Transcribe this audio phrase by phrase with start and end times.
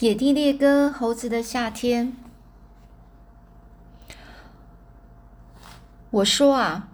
[0.00, 2.12] 野地猎歌，猴子的夏天。
[6.10, 6.88] 我说啊，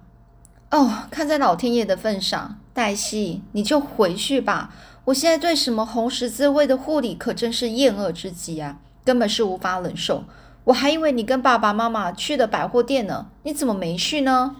[0.70, 4.72] 哦，看在老天爷的份上，黛西，你就回去吧。
[5.04, 10.24] 我现在对什么红十字会的护理可真是厌恶之极啊，根本是无法忍受。
[10.64, 14.56] 我还以为你跟爸爸妈妈去的百货店呢，你怎么没去呢？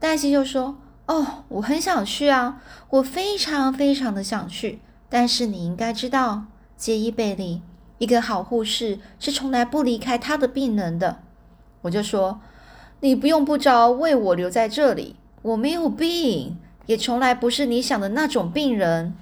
[0.00, 0.76] 黛西就说
[1.06, 2.60] ：“哦，我很想去啊，
[2.90, 4.80] 我非常非常的想去。
[5.08, 6.46] 但是你应该知道，
[6.84, 7.62] 杰伊贝利，
[7.96, 11.22] 一个好护士是从来不离开他的病人的。”
[11.80, 12.42] 我就说
[13.00, 19.16] ：“你不用不着为我留在这里，我没有病，也从来不是你想的那种病人。”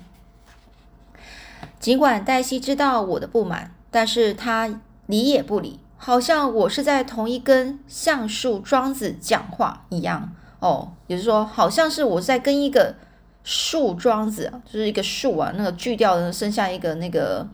[1.79, 10.33] 尽管黛西知道我的不满，但是她理也不理，好像我是在同一根橡树桩子讲话一样。
[10.59, 12.97] 哦，也就是说，好像是我在跟一个
[13.45, 17.47] 树桩子，就是一个树啊，那个锯掉的，剩下一个那个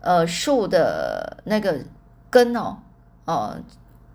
[0.00, 1.78] 呃树的那个
[2.30, 2.76] 根哦，
[3.24, 3.58] 呃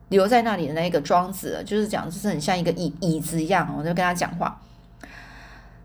[0.09, 4.61] 留在那里的那个桩子，就是讲就是很像一个椅椅子一样，我就跟他讲话。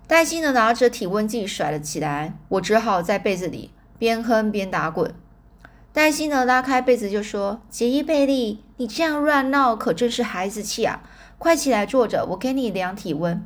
[0.06, 5.14] 黛西呢拿着体温计甩了起来，我只好在被子里边哼边打滚。
[5.94, 11.02] 黛西呢拉开被子就说：“杰伊贝利，你这样乱闹可真是孩子气啊！”
[11.38, 13.42] 快起来坐着，我给你量体温。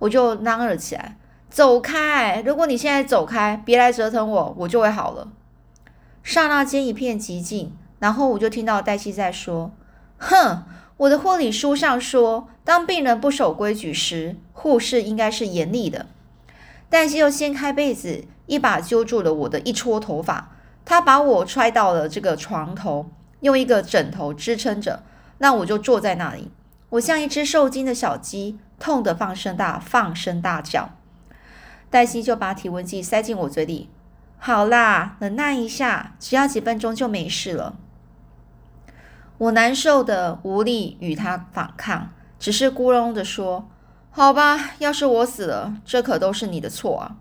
[0.00, 1.16] 我就嚷了起来
[1.50, 2.42] ：“走开！
[2.46, 5.28] 如果你现在走开，别来折腾我，我就会好了。”
[6.22, 9.72] 刹那间一片寂静，然后我就听到黛西在说
[10.18, 10.64] ：“哼，
[10.98, 16.06] 我的护理书上说，当病人不守规矩时，护士应该是严厉的。”
[16.90, 20.52] 黛西又掀开被子，一把揪住了我的一撮头发，
[20.84, 25.02] 她把我踹到了这个床头，用一个枕头支撑着，
[25.38, 26.50] 那我就坐在那里。
[26.90, 30.90] 我像一只受惊的小鸡，痛得放声大放声大叫。
[31.90, 33.90] 黛西就把体温计塞进我嘴里。
[34.38, 37.76] 好啦，忍耐一下，只要几分钟就没事了。
[39.36, 43.68] 我难受的无力与他反抗，只是咕哝的说
[44.10, 47.16] ：“好吧，要是我死了，这可都是你的错啊。”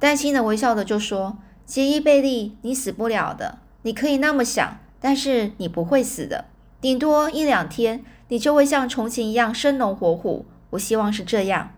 [0.00, 1.36] 黛西呢，微笑的就说
[1.66, 6.46] ：“杰伊贝利，你死不了的，你可以那么想，但是你不会死的，
[6.80, 10.46] 顶多一两天。”你就会像从前一样生龙活虎。
[10.70, 11.72] 我希望是这样。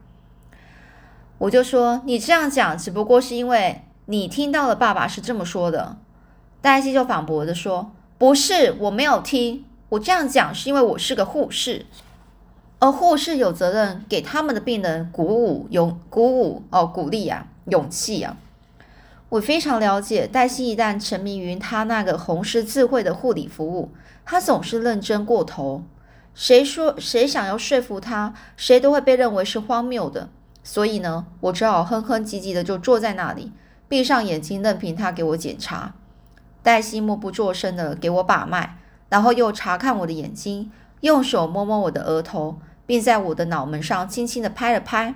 [1.38, 5.96] 我就说你这样讲，只不过是因为你听到了爸爸是这么说的。
[6.60, 9.64] 黛西就反驳的说：“不是，我没有听。
[9.88, 11.86] 我这样讲是因为我是个护士，
[12.78, 18.36] 而护士有责任给他们的病人鼓舞、勇鼓舞哦，鼓励啊，勇气啊。
[19.30, 23.90] 我非常了解黛西，一旦沉迷于他那个红十字会的护理服务，
[24.26, 25.82] 他总是认真过头。”
[26.34, 30.30] 谁说谁想要说服他，谁都会被认为是荒谬的。
[30.64, 33.52] 所以呢，我只好哼哼唧唧的就坐在那里，
[33.88, 35.94] 闭上眼睛，任凭他给我检查。
[36.62, 38.78] 黛西默不作声的给我把脉，
[39.08, 45.14] 然后又查看我的眼睛，用手摸摸我的额头，并在我的脑门上轻轻的拍了拍。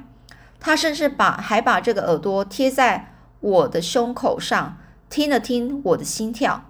[0.58, 4.76] 他甚至把还把这个耳朵贴在我的胸口上，
[5.08, 6.64] 听了听我的心跳。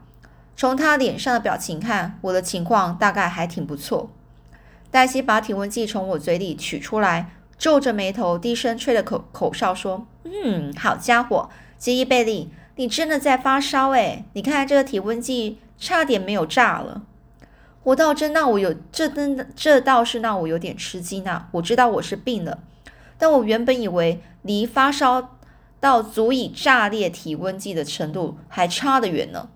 [0.54, 4.10] 从他脸上的表情看，我的情况大概还挺不错。
[4.96, 17.02] 黛西把体温计从我嘴里取出来，皱着眉头，低声吹了口口哨，说：“嗯，好家伙，杰伊贝利，你真的在发烧诶，你看这个体温计差点没有炸了。
[17.82, 21.50] 我倒真让我有这真的这倒是让我有点吃惊啊！
[21.50, 22.60] 我知道我是病了，
[23.18, 25.36] 但我原本以为离发烧
[25.78, 29.50] 到足以炸裂体温计的程度还差得远呢。”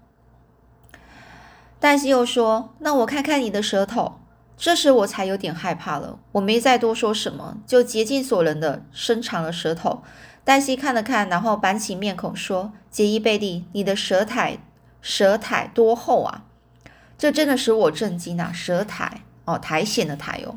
[1.81, 4.17] 黛西又说：“那我看看你的舌头。”
[4.63, 10.03] 这时我才有点害怕了，我没再多说什么，就竭尽所能的伸长了舌头。
[10.45, 14.59] 黛西看了看，然后板起面孔说：“杰伊贝利，你的舌苔
[15.01, 16.45] 舌苔多厚啊？”
[17.17, 18.53] 这真的使我震惊啊！
[18.53, 20.57] 舌苔哦，苔藓的苔哦。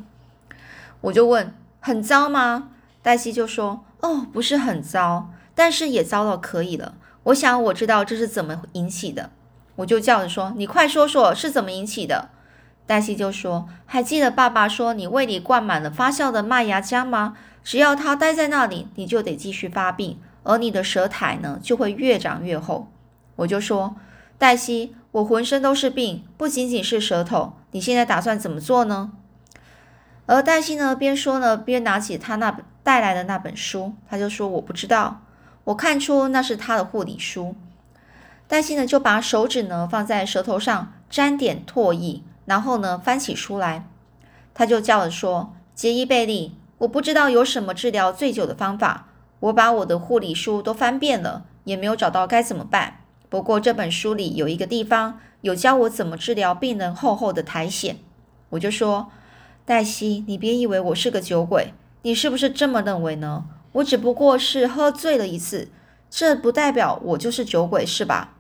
[1.00, 2.72] 我就问：“很糟吗？”
[3.02, 6.96] 黛西就说：“哦，不是很糟，但是也糟到可以了。
[7.24, 9.30] 我想我知道这是怎么引起的。”
[9.78, 12.31] 我就叫着说：“你快说说是怎么引起的？”
[12.85, 17.35] 黛西就说：“还记得爸爸说你胃里灌满了发酵的麦芽浆吗？
[17.63, 22.91] 只要它待在那里，你就得继续发病，而你的舌苔呢就会越长越厚。”
[23.38, 23.95] 我就说
[24.38, 27.53] ：“黛西，我浑身都是病，不仅仅是舌头。
[27.71, 29.13] 你现在打算怎么做呢？”
[30.25, 35.21] 而黛西呢边说呢边拿起他那带来的那本书，他就说：“我不知道。”
[35.65, 37.56] 我看出那是他的护理书。
[38.50, 42.21] 黛西呢就把手指呢放在舌头上沾点唾液。
[42.45, 43.88] 然后呢，翻起书来，
[44.54, 49.07] 他就叫着说：“杰伊贝利，我不知道有什么治疗醉酒的方法。
[49.40, 53.00] 我把我的护理书都翻遍了，也没有找到该怎么办。
[53.30, 57.95] 不过这本书里有一个地方有教我怎么治疗病人厚厚的苔藓。
[58.51, 59.10] 我就说，
[59.66, 61.74] 黛西，你别以为我是个酒鬼，
[62.04, 63.45] 你是不是这么认为呢？
[63.74, 65.69] 我只不过是喝醉了一次，
[66.10, 68.36] 这不代表我就是酒鬼，是吧？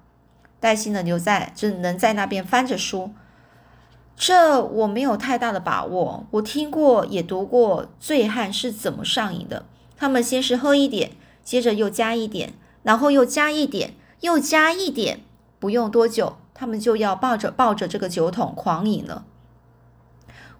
[0.59, 3.11] 黛西呢，留在只能在那边翻着书。
[4.15, 6.25] 这我没有太大的把握。
[6.31, 9.65] 我听过也读过醉汉是怎么上瘾的。
[9.97, 11.11] 他们先是喝一点，
[11.43, 15.21] 接着又加一点，然后又加一点，又加一点。
[15.59, 19.25] 不用多久，他们就要抱着抱着这个酒桶狂饮了。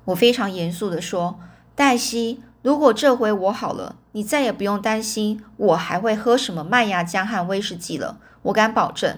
[0.06, 1.40] 我非常严肃地说
[1.76, 8.18] ：“黛西，如果这回我好了，你再也不用担心我还会喝什么麦芽浆和威士忌了。
[8.44, 9.18] 我敢保证。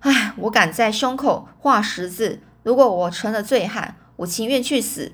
[0.00, 2.40] 唉，我敢在胸口画十字。
[2.62, 5.12] 如果我成了醉汉，我情愿去死。”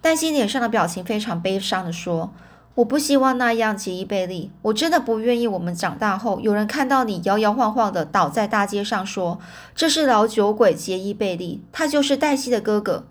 [0.00, 2.32] 黛西脸上的表情非常悲伤地说
[2.76, 4.50] ：“我不希望那样，杰伊贝利。
[4.62, 9.40] 我真的不愿意，我们长大后有人看到你摇摇晃晃的倒在大街上，说
[9.74, 13.06] 这是老酒鬼杰伊贝利，他就是黛西的哥哥。”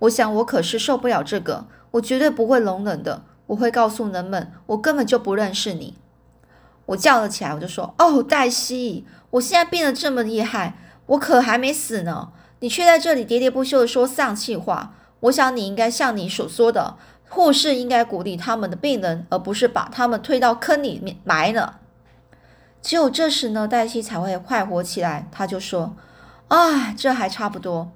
[0.00, 3.22] 我想，我可是受不了这个，我绝对不会容忍的。
[3.46, 5.94] 我会告诉人们，我根本就不认识你。
[6.86, 10.76] 我叫了起来，我就说：“哦，黛西，我现在病得这么厉害，
[11.06, 12.30] 我可还没死呢，
[12.60, 14.94] 你却在这里喋喋不休的说丧气话。
[15.20, 16.96] 我想你应该像你所说的，
[17.28, 21.80] 护士应该鼓励他们的病人，而不是把他们推到坑里面埋了。”
[22.82, 25.26] 只有这时呢，黛西才会快活起来。
[25.32, 25.96] 他就说
[26.48, 27.90] ：“啊，这还差不多。”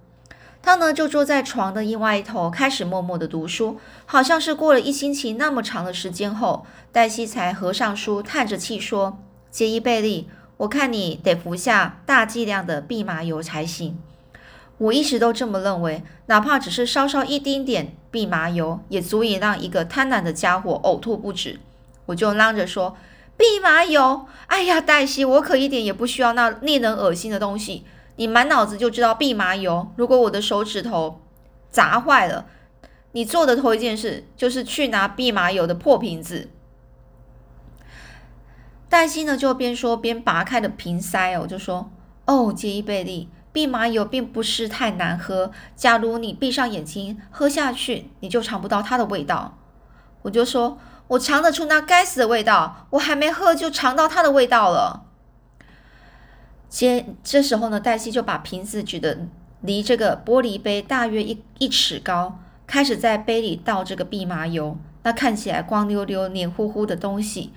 [0.63, 3.79] 他呢，就坐在床的另外一头，开始默默的读书。
[4.07, 9.19] 好像是过了一星期那么长的时间后，黛西才合上书，叹着气说
[9.51, 14.01] ：“杰伊贝利，我看你得服下大剂量的蓖麻油才行。”
[14.79, 21.61] 我一直都这么认为，哪怕只是稍稍一丁点蓖麻油，也足以让一个贪婪的家伙呕吐不止。
[22.07, 22.97] 我就嚷着说
[23.37, 24.27] ：“蓖麻油！
[24.47, 27.85] 哎呀，黛西，我可一点也不需要那令人恶心的东西。”
[28.17, 29.89] 你满脑子就知道蓖麻油。
[29.97, 31.21] 如果我的手指头
[31.71, 32.47] 砸坏了，
[33.13, 36.49] 你做的头一件事就是去拿蓖麻油的破瓶子。
[38.89, 41.91] 黛西呢就边说边拔开了瓶塞哦，就说
[42.27, 43.29] ：“哦，杰伊贝利，
[43.59, 45.51] 蓖麻油并不是太难喝。
[45.75, 49.59] 假如你闭上眼睛喝下去，你就尝不到它的味道。”
[50.23, 50.79] 我就说
[51.09, 55.05] ：“我尝得出那该死的味道，我还没喝就尝到它的味道了。”
[56.69, 59.27] 接这时候呢，黛西就把瓶子举得
[59.63, 64.77] 离这个玻璃杯大约一一尺高，开始在杯里倒这个蓖麻油。
[65.05, 67.53] 那看起来光溜溜、黏糊糊的东西，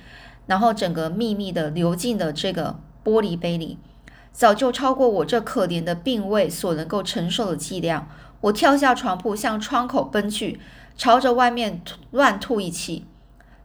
[0.45, 3.77] 然后整个秘密的流进了这个玻璃杯里，
[4.31, 8.07] 早就超过我这可怜的病位所能够承受的剂量。
[8.41, 10.59] 我跳下床铺，向窗口奔去，
[10.97, 11.81] 朝着外面
[12.11, 13.05] 乱吐一气。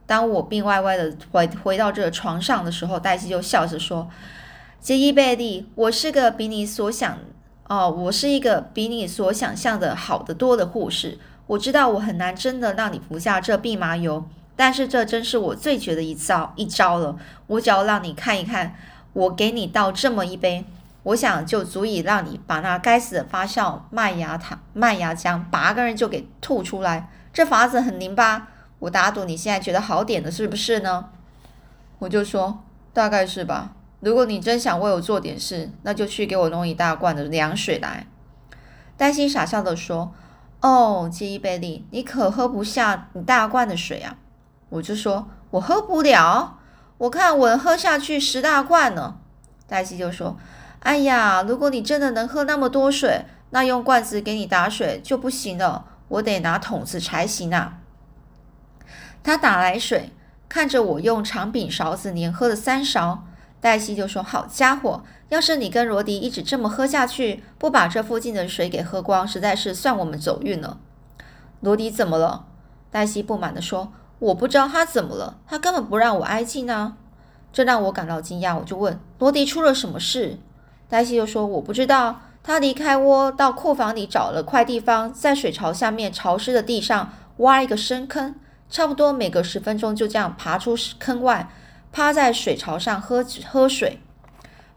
[0.05, 4.07] 当我病歪歪的回回到这床上的时候，黛西就笑着说。
[4.79, 7.17] 杰伊贝利，我是个比你所想
[7.67, 11.17] 哦，我是一个比你所想象的好得多的护士。
[11.47, 14.23] 我知道我很难真的让你服下这蓖麻油，
[14.55, 17.17] 但是这真是我最绝的一招一招了。
[17.47, 18.75] 我只要让你看一看，
[19.17, 20.63] 我给你倒这么一杯，
[21.01, 27.09] 我想就足以让你把那该死的发酵麦芽糖、麦芽浆拔个人就给吐出来。
[27.33, 28.49] 这法子很灵吧？
[28.77, 31.09] 我打赌你现在觉得好点了，是不是呢？
[31.97, 33.71] 我就说，大概是吧。
[34.01, 38.05] 如果你真想为我做点事，那就去给我弄一大罐的凉水来。”
[38.95, 40.13] 黛西傻笑的说
[40.61, 44.15] ，“哦，杰伊贝利，你可喝不下你大罐的水啊！”
[44.69, 46.56] 我就说：“我喝不了，
[46.97, 49.17] 我看我喝下去十大罐呢。”
[49.67, 50.37] 黛西就说
[50.79, 57.79] ：“哎呀，如果你真的能喝那么多水，那用罐子给你打水就不行了，我得拿桶子才行啊。”
[59.21, 60.13] 他打来水，
[60.47, 63.25] 看着我用长柄勺子连喝了三勺。
[63.59, 70.79] 黛西就说：“好家伙，要是你跟罗迪一直这么喝下去，不把这附近的水给喝光，实在是算我们走运了。”
[71.59, 72.45] 罗迪怎么了？
[72.91, 76.93] 黛西不满地说：“我不知道他怎么了，他根本不让我挨近啊！”
[77.53, 80.37] 这让我感到惊讶，我就问罗迪出了什么事。
[80.89, 88.35] 黛西就说：“我不知道，他离开窝到库房里找了块地方，在水槽下面潮湿的地上挖一个深坑，
[88.69, 91.49] 差不多每隔十分钟就这样爬出坑外。”
[91.89, 93.99] 趴在水槽上喝喝水，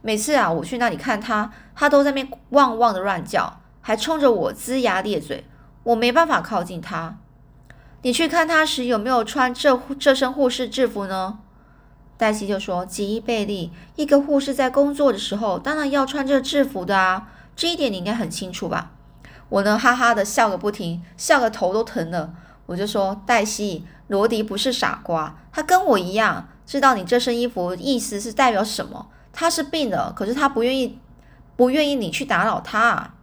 [0.00, 5.44] 每次啊，我去那里看他，他都在那边汪汪的乱叫，还冲着我龇牙咧嘴，
[5.82, 7.18] 我没办法靠近他。
[8.02, 11.38] 你去看他时有没有穿这这身护士制服呢？
[12.16, 18.92] 黛西就说：“吉伊贝利，一个护士在工作的时候，当然要穿这制服的啊，这一点你应该很清楚吧？”
[19.48, 22.32] 我呢，哈哈的笑个不停，笑个头都疼了。
[22.66, 29.08] 我就说：“黛西，罗迪不是傻瓜，他跟我一样。”知道你这身衣服意思是代表什么？
[29.32, 30.98] 他是病了，可是他不愿意，
[31.56, 33.14] 不愿意你去打扰他啊。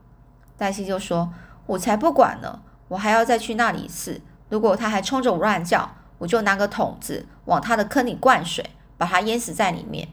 [0.57, 1.31] 黛西就说
[1.67, 4.19] ：“我才不管呢，我还要再去那里一次。
[4.49, 8.65] 如果他还冲着我乱叫，我就拿个桶子往他的坑里灌水，
[8.97, 10.07] 把他淹死在里面。”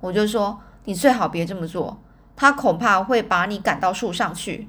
[0.00, 1.98] 我就说：“你最好别这么做，
[2.36, 4.68] 他恐怕会把你赶到树上去。”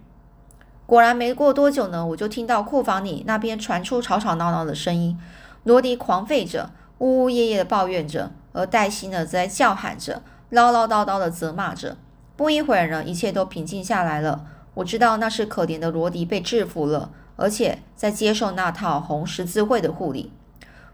[0.85, 5.19] 果然没过多久呢，我就听到库房里那边传出吵吵闹闹的声音，
[5.63, 11.95] 罗迪狂吠着，呜呜咽咽的抱怨着，而黛西呢则在叫喊着，唠唠叨叨的责骂着。
[12.35, 14.45] 不一会儿呢，一切都平静下来了。
[14.73, 20.31] 我知道那是可怜的罗迪被制服了，而且在接受那套红十字会的护理。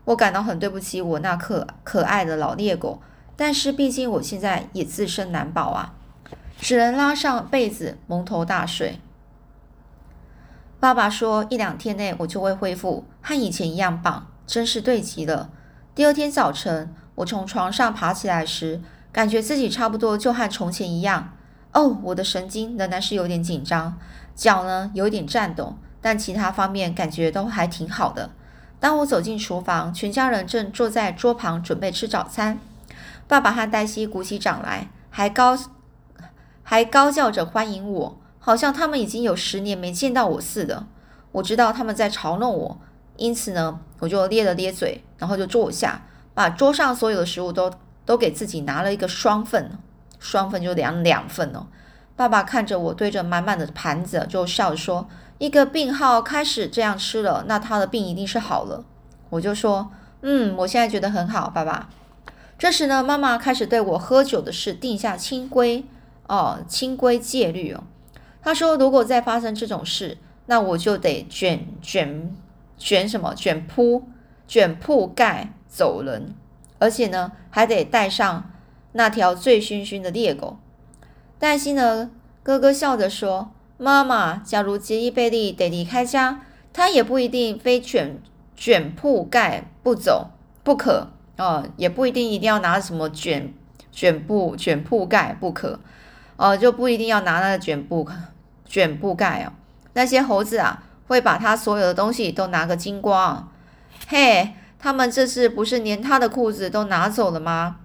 [0.06, 3.02] 我感到很对不起我那可可爱的老猎狗，
[3.36, 5.96] 但是毕竟我现在也自身难保啊，
[6.60, 9.00] 只能拉上被子蒙头大睡。
[10.80, 15.50] 爸爸说：“一两天内我就会恢复，和以前一样棒，真是对极了。”
[15.96, 21.34] 第二天早晨，我从床上爬起来时，感觉自己差不多就和从前一样。
[21.74, 23.98] 哦，我的神经仍然是有点紧张，
[24.36, 25.76] 脚呢有点颤抖，
[26.06, 28.30] 但其他方面感觉都还挺好的。
[28.80, 32.60] 当我走进厨房，全家人正坐在桌旁准备吃早餐。
[33.28, 35.58] 爸爸和黛西鼓起掌来，还高
[36.62, 38.22] 还高叫着欢迎我。
[38.38, 40.86] 好像他们已经有十年没见到我似的。
[41.32, 42.80] 我知道他们在嘲弄我，
[43.18, 46.04] 因此呢，我就咧了咧嘴，然后就坐下，
[46.36, 47.74] 把桌上所有的食物都
[48.06, 49.72] 都给自己拿了一个双份，
[50.20, 51.66] 双份就两两份哦。
[52.16, 58.86] 爸爸看着我堆着满满的盘子，就笑着说：“一个病号开始这样吃了，那他的病一定是好了。”
[59.32, 61.90] 我就说：“嗯，我现在觉得很好，爸爸。”
[62.58, 65.84] 这时呢，妈妈开始对我喝酒的事定下清规
[66.28, 67.84] 哦，清规戒律哦。
[68.42, 72.34] 他说：“如果再发生这种事，那我就得卷卷
[72.78, 74.04] 卷什么卷铺
[74.48, 76.34] 卷铺盖走人，
[76.80, 78.52] 而且呢，还得带上
[78.94, 80.58] 那条醉醺醺的猎狗。”
[81.38, 82.12] 黛西呢，
[82.44, 86.42] 咯咯笑着说：“妈妈，假如杰伊贝利得离开家，
[86.72, 88.22] 他也不一定非卷
[88.56, 90.32] 卷铺盖不走
[90.64, 93.54] 不可哦，也不一定一定要拿什么卷
[93.92, 95.80] 卷布卷铺盖不可
[96.38, 98.08] 哦，就不一定要拿那个卷布。”
[98.68, 99.54] 卷布盖哦，
[99.94, 103.48] 那些猴子啊，会把他所有的东西都拿个精光。
[104.08, 107.78] 嘿，他们这次不是连他的裤子都拿走了吗？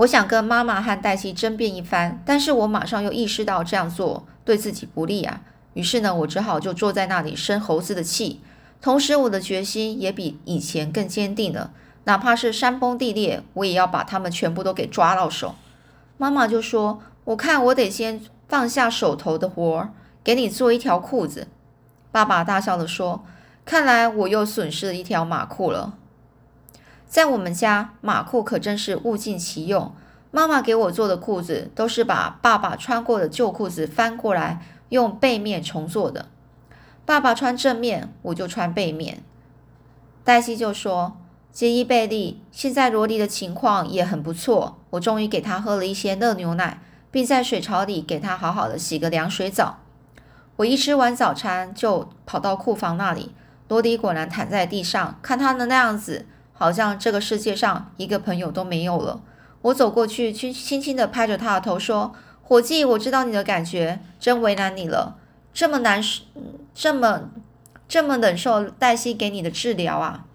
[0.00, 5.42] 我想跟妈妈和黛西争辩一番，但是我马上又意识到这样做对自己不利啊。
[5.74, 8.40] 于是呢，我只好就坐在那里生猴子的气，
[8.80, 11.72] 同时我的决心也比以前更坚定了。
[12.04, 15.54] 哪怕是山崩地裂，我也要把他们全部都给抓到手。
[16.16, 19.90] 妈妈就说：“我看我得先。”放下手头的活儿，
[20.24, 21.46] 给你做一条裤子。
[22.10, 23.24] 爸爸大笑地说
[23.64, 25.94] ：“看来我又损失了一条马裤了。”
[27.10, 29.92] 在我们家，马裤可真是物尽其用。
[30.30, 36.26] 妈妈给我做的裤子，都是把爸爸穿过的旧裤子翻过来，用背面重做的。
[37.04, 39.24] 爸爸穿正面，我就穿背面。
[40.22, 41.16] 黛西就说
[41.50, 44.78] ：“杰伊贝利，现在罗迪的情况也很不错。
[44.90, 49.80] 我终于给他喝了一些热牛奶。”并在水槽里给他好好的洗个凉水澡。
[50.54, 53.34] 我一吃完早餐就跑到库房那里，
[53.66, 56.26] 罗迪果然躺在地上，看他的那样子，
[56.60, 59.22] 好像这个世界上一个朋友都没有了。
[59.62, 62.12] 我走过去，轻轻轻的拍着他的头说
[62.44, 65.16] ：“伙计，我知道你的感觉，真为难你了。
[65.54, 66.02] 这么难，
[66.74, 67.30] 这么
[67.88, 70.26] 这么忍受黛西给你的治疗啊。”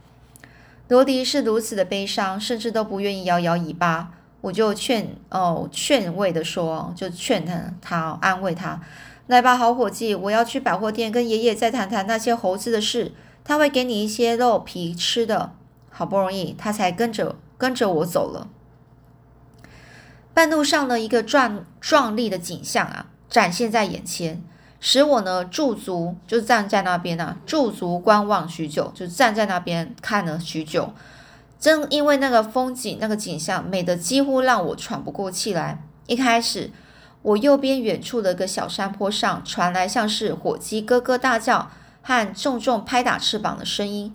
[0.89, 4.09] 罗迪是如此的悲伤，甚至都不愿意摇摇尾巴。
[4.41, 8.81] 我就劝哦，劝慰的说，就劝他，他安慰他，
[9.27, 13.11] 来吧，好伙计，我要去百货店跟爷爷再谈谈那些猴子的事，
[13.43, 15.51] 他会给你一些肉皮吃的。
[15.97, 18.49] 好不容易，他才跟着跟着我走了。
[20.33, 24.43] 半路上的一个壮壮丽的景象啊，展现在眼前，
[24.81, 30.91] 使我呢驻足，就站在那边啊，驻足观望许久，就站在那边看了许久。
[31.57, 35.81] 正因为那个风景、那个景象美得几乎让我喘不过气来。
[36.07, 36.69] 一开始，
[37.21, 41.71] 我右边远处的一个小山坡上传来像是火鸡咯咯大叫
[42.01, 44.13] 和重重拍打翅膀的声音。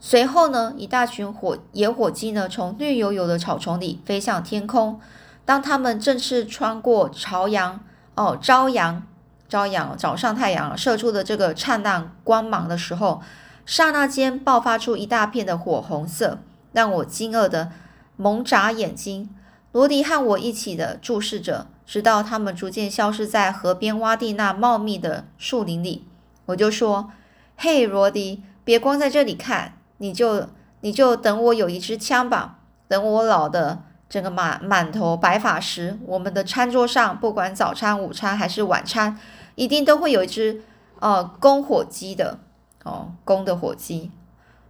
[0.00, 5.00] 随后呢，一大群火野火鸡呢从绿油油的草丛里飞向天空。
[5.44, 7.80] 当它们正式穿过朝阳
[8.14, 9.02] 哦朝阳
[9.48, 13.22] 朝阳早上太阳射出的这个灿烂光芒的时候，
[13.64, 16.38] 刹那间爆发出一大片的火红色。
[16.72, 17.72] 让我惊愕的
[18.16, 19.30] 猛眨眼睛，
[19.72, 26.04] 罗迪和我一起的注视着，直到他们逐渐消失在河边洼地那茂密的树林里。
[26.44, 27.10] 我就说
[27.56, 30.48] ：“嘿，罗迪，别光在这里看，你就
[30.80, 32.58] 你就等我有一支枪吧。
[32.88, 39.18] 等我老的整个满满头白发时，我们的餐桌上，不管早餐、午餐还是晚餐，
[39.54, 40.62] 一定都会有一只
[41.00, 42.38] 呃公火鸡的
[42.84, 44.10] 哦，公的火鸡。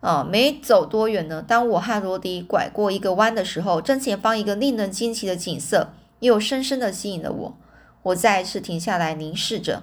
[0.00, 7.56] 呃，没走多远呢，当我和罗迪拐过一个弯的时候，正前方一个令人惊奇的景色又深深的吸引了我。
[8.02, 9.82] 我再一次停下来凝视着，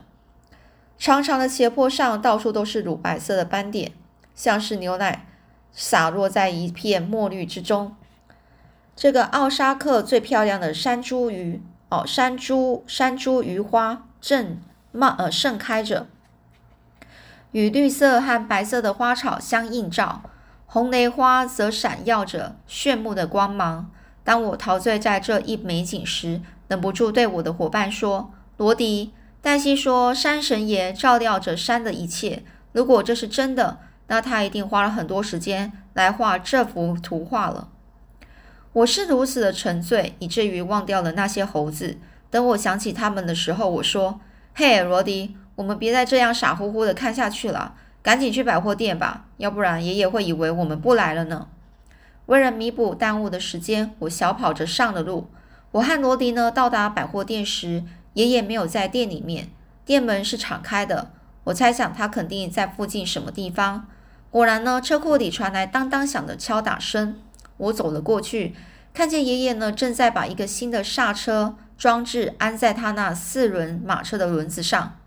[0.98, 3.92] 长长的斜坡上到处都是乳白色的斑点，
[4.34, 5.28] 像是牛奶
[5.76, 7.96] 洒落在一片墨绿之中。
[8.96, 14.58] 这个奥沙克最漂亮的山茱萸哦，山茱山茱萸花正
[14.92, 16.08] 冒呃盛开着，
[17.52, 20.24] 与绿色和白色的花草相映照，
[20.66, 23.92] 红雷花则闪耀着炫目的光芒。
[24.24, 32.44] 当我陶醉在这一美景时，忍不住对我的伙伴说：“罗迪，黛西说山神爷照料着山的一切。
[32.72, 33.78] 如果这是真的，
[34.08, 37.70] 那他一定花了很多时间来画这幅图画了。”
[38.74, 41.98] 我是如此的沉醉，以至于忘掉了那些猴子。
[42.30, 44.20] 等我想起他们的时候，我说
[44.54, 51.48] ：“嘿，罗迪，我们别再这样傻乎乎的看下去了，赶紧去百货店吧，要不然爷爷会以为我们不来了呢。”
[52.28, 55.30] 为了弥补耽误的时间，我小跑着上了路。
[55.72, 57.84] 我和罗迪呢到达百货店时，
[58.14, 59.50] 爷爷没有在店里面，
[59.86, 61.12] 店门是敞开的。
[61.46, 63.88] 我猜想他肯定在附近什么地方。
[64.36, 67.18] 果然呢，车库里传来当当响的敲打声。
[67.56, 68.54] 我走了过去，
[68.94, 74.98] 看见爷爷呢正在把一个新的刹车装置安在他那四轮马车的轮子上。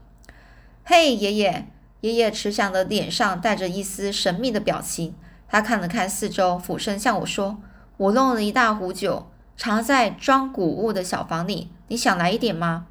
[0.82, 1.66] 嘿，爷爷！
[2.00, 5.14] 爷爷慈祥的脸上带着一丝神秘的表情。
[5.46, 7.58] 他看了看四周，俯身向我说
[7.98, 11.68] ：“我弄了一大壶酒，藏在装谷物的小房里。
[11.88, 12.86] 你想来一点吗？”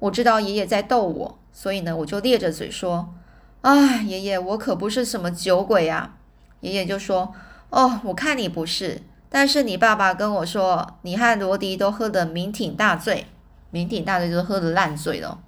[0.00, 3.12] 我知道爷爷在逗我，所以呢，我就咧着嘴说
[3.62, 6.14] ：“哎，爷爷，我可不是什么酒鬼呀。”
[6.60, 7.34] 爷爷就说。
[7.72, 13.28] 哦，我看你不是，但是你爸爸跟我说，你和罗迪都喝得酩酊大醉，
[13.72, 15.38] 酩酊大醉就是喝得烂醉了。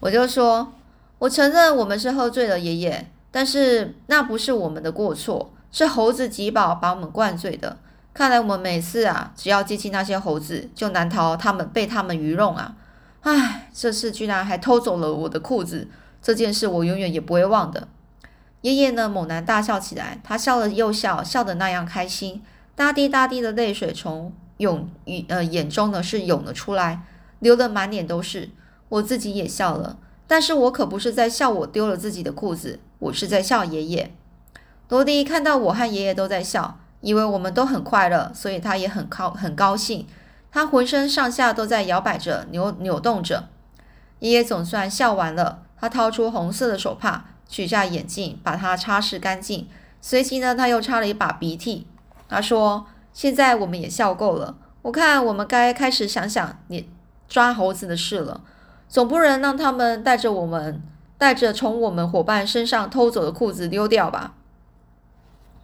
[0.00, 0.72] 我就说，
[1.18, 7.76] 我承认我们是喝醉了，爷爷，但是那不是我们的过错，是猴子吉宝把我们灌醉的。
[8.14, 12.74] 看来我们每次啊，只要接近那些猴子，就难逃他们被他们愚弄啊。
[13.20, 15.88] 唉，这次居然还偷走了我的裤子，
[16.28, 17.88] 这件事我永远也不会忘的。
[18.60, 20.20] 爷爷呢，猛然大笑起来。
[20.22, 22.42] 他笑了又笑，笑得那样开心，
[22.74, 24.90] 大滴大滴的泪水从涌
[25.28, 27.00] 呃眼中呢是涌了出来，
[27.38, 28.50] 流得满脸都是。
[28.90, 34.12] 我自己也笑了，但是我可不是在笑我丢了自己的裤子，我是在笑爷爷。
[34.90, 40.06] 罗迪看到我和爷爷都在笑，以为我们都很快乐，所以他也很高很高兴。
[40.52, 43.48] 他浑身上下都在摇摆着，扭扭动着。
[44.18, 47.24] 爷爷总算笑完了，他掏出红色的手帕。
[47.50, 49.66] 取下眼镜，把它擦拭干净。
[50.02, 51.86] 随即呢，他又擦了一把鼻涕。
[52.28, 56.90] 他说：“现在我们也笑够了，我看我们该开始想想你
[57.26, 58.42] 抓猴子的事了。
[58.86, 60.82] 总不能让他们带着我们
[61.16, 64.34] 带着从我们伙伴身上偷走的裤子溜掉吧？”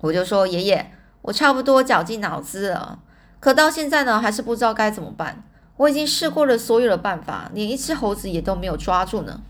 [0.01, 2.99] 我就说：“爷爷，我差不多绞尽脑汁了，
[3.41, 5.45] 可到现在呢，还是不知道该怎么办。
[5.77, 9.43] 我已经试过了所有的办法，连一只猴子也都没有抓住呢。”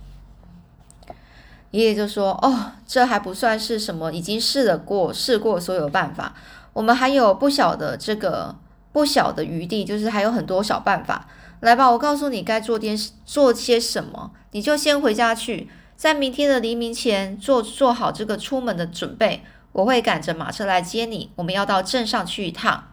[1.75, 6.33] 爷爷就说：“哦，这还不算是什么，已经试了过，试过所有办法。
[6.73, 8.55] 我们还有不小的这个
[8.93, 11.27] 不小的余地，就是还有很多小办法。
[11.59, 14.31] 来吧，我告诉你该做点做些什么。
[14.53, 19.43] 你就先回家去，在明天的黎明前做做好这个出门的准备。
[19.73, 21.33] 我会赶着马车来接你。
[21.35, 22.85] 我们要到镇上去一趟。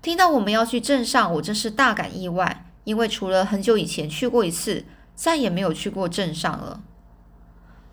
[0.00, 6.80] 听到我们要去镇上，我真是大感意外，因为除了很久以前去过一次，再也没有去过镇上了。”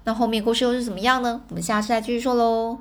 [0.05, 1.41] 那后面故事又是怎么样呢？
[1.49, 2.77] 我们下次再继续说喽。